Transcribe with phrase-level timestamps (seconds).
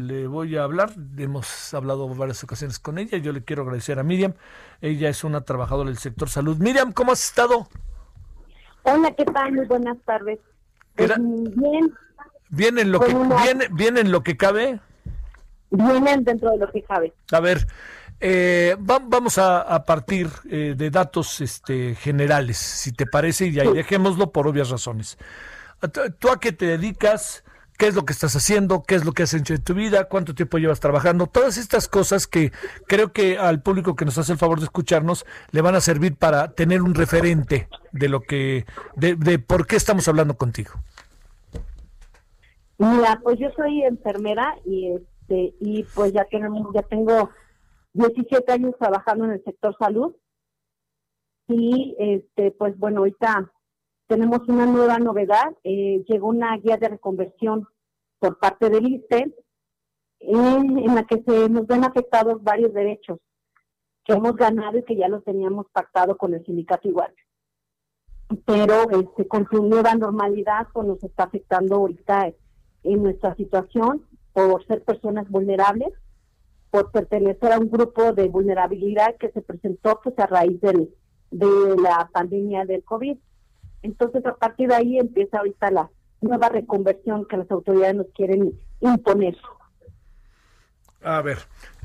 [0.00, 4.02] Le voy a hablar, hemos hablado varias ocasiones con ella, yo le quiero agradecer a
[4.02, 4.32] Miriam,
[4.80, 6.56] ella es una trabajadora del sector salud.
[6.56, 7.68] Miriam, ¿cómo has estado?
[8.84, 9.52] Hola, ¿qué tal?
[9.52, 10.38] Muy buenas tardes.
[10.96, 11.94] Pues, bien.
[12.48, 14.80] ¿Bien en, lo que, bien, bien en lo que cabe?
[15.70, 17.12] Vienen dentro de lo que cabe.
[17.30, 17.66] A ver,
[18.20, 24.32] eh, vamos a, partir eh, de datos este, generales, si te parece, y ahí dejémoslo
[24.32, 25.18] por obvias razones.
[26.18, 27.44] ¿Tú a qué te dedicas?
[27.80, 28.82] ¿Qué es lo que estás haciendo?
[28.82, 30.04] ¿Qué es lo que has hecho en tu vida?
[30.04, 31.26] ¿Cuánto tiempo llevas trabajando?
[31.26, 32.52] Todas estas cosas que
[32.86, 36.14] creo que al público que nos hace el favor de escucharnos le van a servir
[36.14, 40.72] para tener un referente de lo que, de, de por qué estamos hablando contigo.
[42.76, 47.30] Mira, pues yo soy enfermera y este y pues ya tenemos ya tengo
[47.94, 50.14] 17 años trabajando en el sector salud.
[51.48, 53.50] Y este, pues bueno, ahorita
[54.10, 55.56] tenemos una nueva novedad.
[55.62, 57.68] Eh, llegó una guía de reconversión
[58.18, 59.32] por parte del ISTE
[60.18, 63.20] en, la que se nos ven afectados varios derechos
[64.04, 67.14] que hemos ganado y que ya los teníamos pactado con el sindicato igual.
[68.44, 72.32] Pero este, con su nueva normalidad pues nos está afectando ahorita
[72.82, 75.92] en nuestra situación por ser personas vulnerables
[76.70, 80.94] por pertenecer a un grupo de vulnerabilidad que se presentó pues a raíz del,
[81.30, 83.16] de la pandemia del COVID.
[83.82, 88.58] Entonces, a partir de ahí empieza ahorita la nueva reconversión que las autoridades nos quieren
[88.80, 89.36] imponer.
[91.02, 91.38] A ver,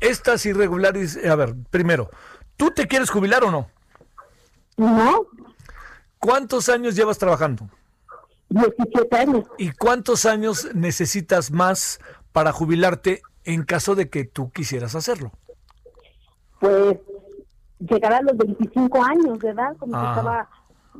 [0.00, 2.10] estas irregularidades, a ver, primero,
[2.56, 3.68] ¿tú te quieres jubilar o no?
[4.76, 5.26] No.
[6.18, 7.68] ¿Cuántos años llevas trabajando?
[8.50, 9.44] 17 años.
[9.58, 12.00] ¿Y cuántos años necesitas más
[12.32, 15.32] para jubilarte en caso de que tú quisieras hacerlo?
[16.60, 16.98] Pues
[17.78, 20.48] llegar a los 25 años de edad, como estaba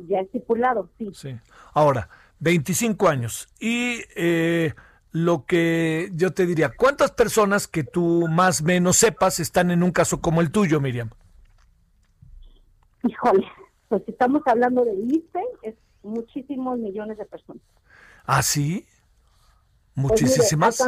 [0.09, 1.11] ya estipulado, sí.
[1.15, 1.37] Sí.
[1.75, 2.09] Ahora,
[2.41, 3.49] 25 años.
[3.61, 4.75] Y eh,
[5.12, 9.83] lo que yo te diría, ¿cuántas personas que tú más o menos sepas están en
[9.83, 11.10] un caso como el tuyo, Miriam?
[13.03, 13.47] Híjole,
[13.89, 17.62] pues si estamos hablando de ICE, es muchísimos millones de personas.
[18.25, 18.87] ¿Ah, sí?
[19.94, 20.78] Pues Muchísimas.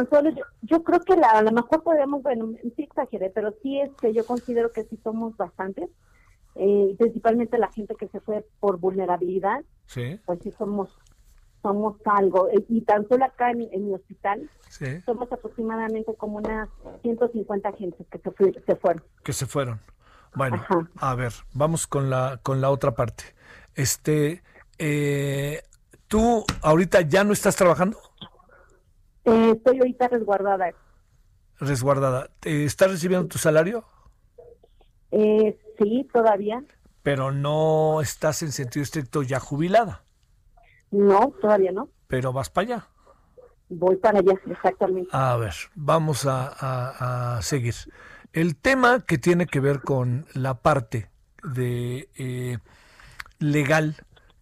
[0.61, 4.13] yo, creo que la, a lo mejor podemos, bueno, sí exageré, pero sí es que
[4.13, 5.89] yo considero que sí somos bastantes,
[6.55, 10.19] eh, principalmente la gente que se fue por vulnerabilidad, sí.
[10.25, 10.97] pues sí somos
[11.61, 12.49] somos algo.
[12.49, 14.49] Eh, y tan solo acá en, mi hospital
[15.05, 16.67] somos aproximadamente como unas
[17.01, 19.03] 150 gente que se, se fueron.
[19.23, 19.79] Que se fueron.
[20.35, 20.65] Bueno,
[20.97, 23.23] a ver, vamos con la, con la otra parte.
[23.75, 24.41] Este,
[24.77, 25.61] eh,
[26.07, 27.97] ¿Tú ahorita ya no estás trabajando?
[29.25, 30.71] Eh, estoy ahorita resguardada.
[31.59, 32.29] Resguardada.
[32.41, 33.85] ¿Estás recibiendo tu salario?
[35.11, 36.63] Eh, sí, todavía.
[37.01, 40.03] Pero no estás en sentido estricto ya jubilada.
[40.91, 41.89] No, todavía no.
[42.07, 42.87] Pero vas para allá.
[43.69, 45.09] Voy para allá, exactamente.
[45.11, 47.73] A ver, vamos a, seguir.
[48.31, 51.09] El tema que tiene que ver con la parte
[51.43, 52.57] de eh,
[53.39, 53.95] legal,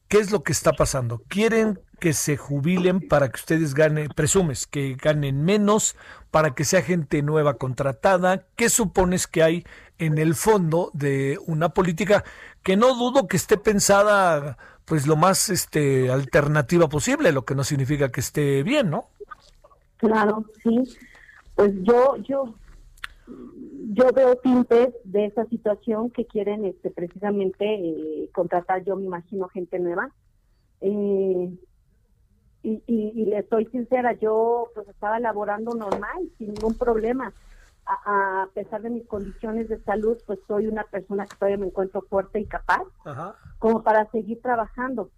[0.08, 1.22] ¿qué es lo que está pasando?
[1.28, 5.96] ¿Quieren que se jubilen para que ustedes ganen, presumes que ganen menos,
[6.32, 8.48] para que sea gente nueva contratada?
[8.56, 9.64] ¿Qué supones que hay
[10.00, 12.24] en el fondo de una política
[12.64, 17.64] que no dudo que esté pensada pues lo más este alternativa posible, lo que no
[17.64, 19.06] significa que esté bien, ¿no?
[19.98, 20.98] Claro, sí.
[21.54, 22.56] Pues yo yo
[23.94, 29.48] yo veo tintes de esa situación que quieren este precisamente eh, contratar yo me imagino
[29.50, 30.12] gente nueva
[30.82, 31.52] eh,
[32.64, 37.34] y, y, le estoy sincera, yo pues estaba laborando normal, sin ningún problema.
[37.86, 42.02] A, pesar de mis condiciones de salud, pues soy una persona que todavía me encuentro
[42.04, 42.84] fuerte y capaz,
[43.58, 45.10] como para seguir trabajando.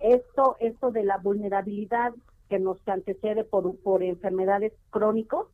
[0.00, 2.12] Esto, esto de la vulnerabilidad
[2.48, 5.46] que nos antecede por, por enfermedades crónicos,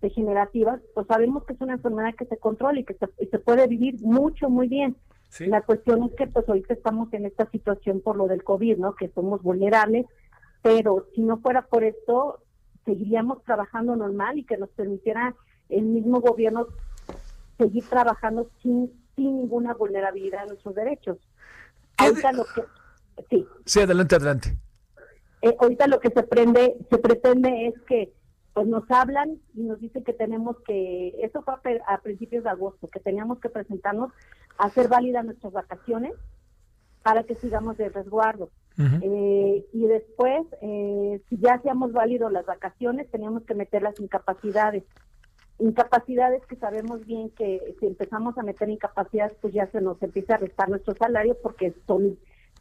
[0.00, 3.38] degenerativas, pues sabemos que es una enfermedad que se controla y que se, y se
[3.38, 4.96] puede vivir mucho, muy bien.
[5.40, 8.94] La cuestión es que pues ahorita estamos en esta situación por lo del COVID, ¿no?
[8.94, 10.06] Que somos vulnerables
[10.64, 12.40] pero si no fuera por esto,
[12.86, 15.34] seguiríamos trabajando normal y que nos permitiera
[15.68, 16.68] el mismo gobierno
[17.58, 21.18] seguir trabajando sin, sin ninguna vulnerabilidad de nuestros derechos.
[23.28, 23.46] sí.
[23.66, 24.56] sí, adelante, adelante.
[25.42, 28.14] eh, ahorita lo que se prende, se pretende es que
[28.54, 32.88] pues nos hablan y nos dicen que tenemos que, eso fue a, principios de agosto,
[32.88, 34.12] que teníamos que presentarnos
[34.56, 36.14] a hacer válidas nuestras vacaciones
[37.02, 38.48] para que sigamos de resguardo.
[38.76, 44.82] Eh, y después, eh, si ya hacíamos válido las vacaciones, teníamos que meter las incapacidades.
[45.60, 50.34] Incapacidades que sabemos bien que si empezamos a meter incapacidades, pues ya se nos empieza
[50.34, 52.18] a restar nuestro salario porque son,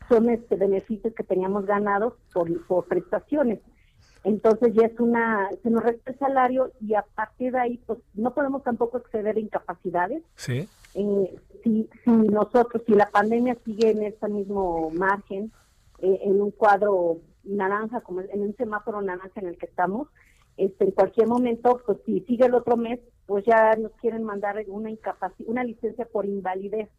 [0.08, 3.60] son este beneficios que teníamos ganados por, por prestaciones
[4.24, 8.00] entonces ya es una, se nos resta el salario y a partir de ahí pues
[8.14, 10.24] no podemos tampoco exceder incapacidades.
[10.36, 10.68] Sí.
[10.96, 15.52] Eh, si, si nosotros, si la pandemia sigue en este mismo margen,
[16.04, 20.10] eh, en un cuadro naranja, como en un semáforo naranja en el que estamos,
[20.58, 24.62] este, en cualquier momento, pues si sigue el otro mes, pues ya nos quieren mandar
[24.68, 26.90] una incapacidad, una licencia por invalidez.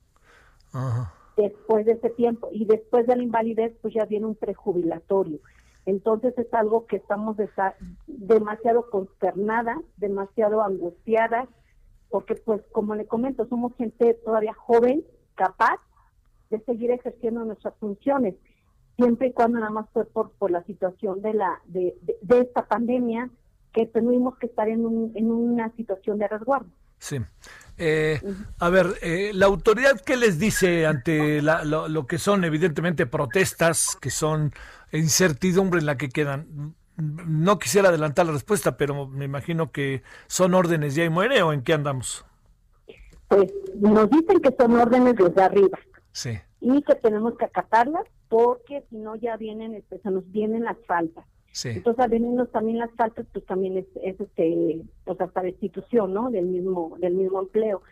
[1.37, 5.39] Después de ese tiempo y después de la invalidez, pues ya viene un prejubilatorio.
[5.85, 7.37] Entonces es algo que estamos
[8.07, 11.47] demasiado consternadas, demasiado angustiadas,
[12.09, 15.05] porque pues como le comento, somos gente todavía joven,
[15.35, 15.79] capaz
[16.49, 18.35] de seguir ejerciendo nuestras funciones,
[18.97, 21.95] siempre y cuando nada más fue por, por la situación de, la, de,
[22.29, 23.31] esta pandemia
[23.73, 26.69] que tuvimos que estar en, un, en una situación de resguardo.
[26.99, 27.19] Sí.
[27.77, 28.21] Eh,
[28.61, 33.99] a ver, eh, la autoridad, ¿qué les dice ante lo, lo, que son evidentemente protestas,
[34.01, 34.53] que son
[34.99, 36.75] incertidumbre en la que quedan.
[36.97, 41.53] No quisiera adelantar la respuesta, pero me imagino que son órdenes ya y muere o
[41.53, 42.25] en qué andamos.
[43.29, 45.79] Pues nos dicen que son órdenes desde arriba.
[46.13, 46.39] Sí.
[46.67, 50.79] Y que tenemos que acatarlas porque si no ya vienen, este, se nos vienen las
[50.87, 51.27] faltas.
[51.53, 51.69] Sí.
[51.69, 56.31] Entonces, venirnos también las faltas, pues también es, es este, pues hasta destitución, ¿no?
[56.31, 57.83] Del mismo, del mismo empleo.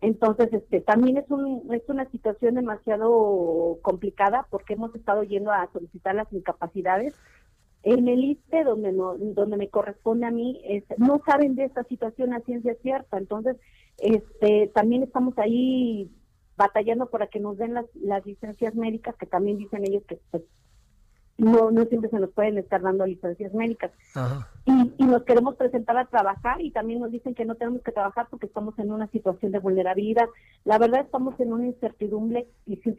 [0.00, 5.68] Entonces, este, también es, un, es una situación demasiado complicada porque hemos estado yendo a
[5.70, 7.14] solicitar las incapacidades.
[7.82, 11.84] En el ISTE, donde, no, donde me corresponde a mí, es, no saben de esta
[11.84, 13.18] situación a ciencia cierta.
[13.18, 13.58] Entonces,
[13.98, 16.10] este, también estamos ahí
[16.56, 20.42] batallando para que nos den las, las licencias médicas, que también dicen ellos que pues,
[21.38, 23.90] no, no siempre se nos pueden estar dando licencias médicas.
[24.64, 27.90] Y, y, nos queremos presentar a trabajar y también nos dicen que no tenemos que
[27.90, 30.26] trabajar porque estamos en una situación de vulnerabilidad.
[30.64, 32.46] La verdad estamos en una incertidumbre,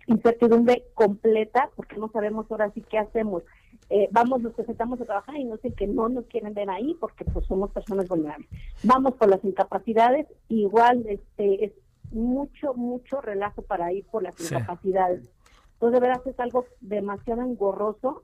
[0.08, 3.44] incertidumbre completa porque no sabemos ahora sí qué hacemos.
[3.90, 6.96] Eh, vamos, nos presentamos a trabajar y no sé que no nos quieren ver ahí
[7.00, 8.50] porque pues somos personas vulnerables.
[8.84, 11.72] Vamos por las incapacidades, igual este es
[12.14, 15.30] mucho, mucho relajo para ir por las incapacidades.
[15.74, 18.24] Entonces, de verdad es algo demasiado engorroso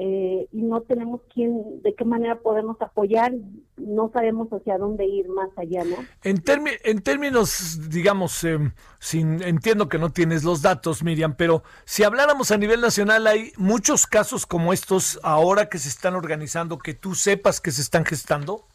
[0.00, 3.32] eh, y no tenemos quién, de qué manera podemos apoyar,
[3.76, 5.96] no sabemos hacia dónde ir más allá, ¿no?
[6.22, 6.40] En,
[6.84, 8.70] en términos, digamos, em,
[9.00, 13.50] sin, entiendo que no tienes los datos, Miriam, pero si habláramos a nivel nacional, hay
[13.56, 18.04] muchos casos como estos ahora que se están organizando, que tú sepas que se están
[18.04, 18.66] gestando.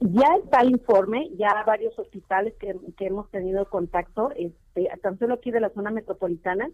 [0.00, 5.34] Ya está el informe, ya varios hospitales que, que hemos tenido contacto, este, tan solo
[5.34, 6.70] aquí de la zona metropolitana,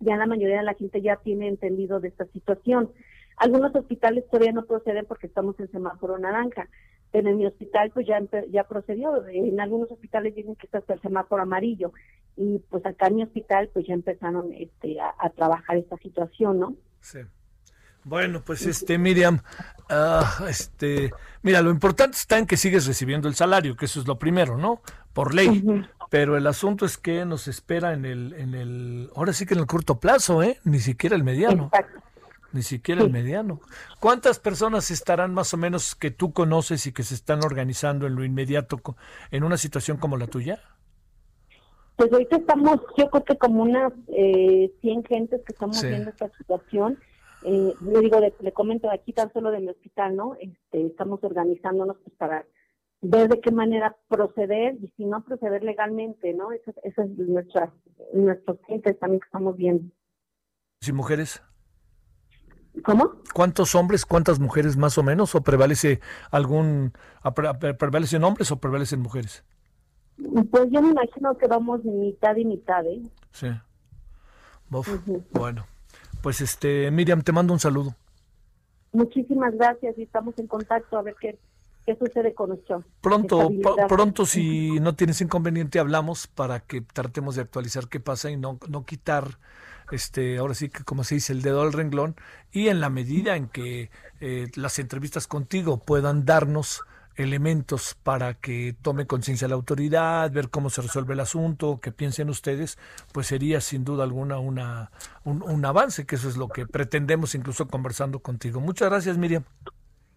[0.00, 2.90] ya la mayoría de la gente ya tiene entendido de esta situación.
[3.36, 6.68] Algunos hospitales todavía no proceden porque estamos en semáforo naranja,
[7.10, 8.20] pero en mi hospital pues ya
[8.50, 9.26] ya procedió.
[9.28, 11.92] En algunos hospitales dicen que está hasta el semáforo amarillo
[12.36, 16.76] y pues acá en mi hospital pues ya empezaron este a, trabajar esta situación, ¿no?
[17.00, 17.20] Sí.
[18.04, 19.40] Bueno, pues este Miriam,
[19.88, 21.12] ah, este,
[21.42, 24.58] mira, lo importante está en que sigues recibiendo el salario, que eso es lo primero,
[24.58, 24.82] ¿no?
[25.12, 25.64] Por ley.
[26.10, 29.60] Pero el asunto es que nos espera en el, en el, ahora sí que en
[29.60, 30.58] el corto plazo, ¿eh?
[30.64, 31.70] Ni siquiera el mediano.
[32.52, 33.60] Ni siquiera el mediano.
[33.98, 38.14] ¿Cuántas personas estarán más o menos que tú conoces y que se están organizando en
[38.14, 38.78] lo inmediato
[39.30, 40.60] en una situación como la tuya?
[41.96, 46.28] Pues ahorita estamos, yo creo que como unas eh, 100 gentes que estamos viendo esta
[46.36, 46.98] situación.
[47.44, 50.34] Eh, le digo, le, comento aquí tan solo de mi hospital, ¿no?
[50.40, 52.46] Este, estamos organizándonos pues, para
[53.00, 56.52] ver de qué manera proceder y si no proceder legalmente, ¿no?
[56.52, 57.72] Eso, es nuestra,
[58.12, 59.92] nuestros clientes también que estamos viendo.
[60.86, 61.42] ¿Y mujeres?
[62.84, 63.16] ¿Cómo?
[63.34, 65.34] ¿Cuántos hombres, cuántas mujeres más o menos?
[65.34, 66.92] ¿O prevalece algún,
[67.78, 69.44] prevalecen hombres o prevalecen mujeres?
[70.50, 73.02] Pues yo me imagino que vamos mitad y mitad, ¿eh?
[73.32, 73.48] Sí.
[75.32, 75.66] Bueno,
[76.22, 77.94] pues este, Miriam, te mando un saludo.
[78.92, 81.38] Muchísimas gracias y estamos en contacto a ver qué
[81.84, 83.50] qué sucede con nuestro pronto
[83.88, 88.58] pronto si no tienes inconveniente hablamos para que tratemos de actualizar qué pasa y no
[88.68, 89.38] no quitar
[89.90, 92.14] este ahora sí que como se dice el dedo al renglón
[92.52, 96.82] y en la medida en que eh, las entrevistas contigo puedan darnos
[97.16, 102.30] elementos para que tome conciencia la autoridad, ver cómo se resuelve el asunto, que piensen
[102.30, 102.78] ustedes,
[103.12, 104.90] pues sería sin duda alguna una,
[105.24, 108.60] un, un avance, que eso es lo que pretendemos incluso conversando contigo.
[108.60, 109.44] Muchas gracias, Miriam.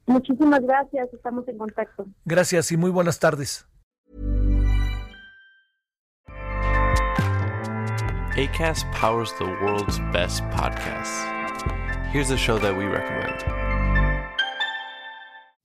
[0.07, 2.05] Muchísimas gracias, estamos en contacto.
[2.25, 3.67] Gracias y muy buenas tardes.
[8.37, 11.23] ACAST powers the world's best podcasts.
[12.11, 13.64] Here's a show that we recommend.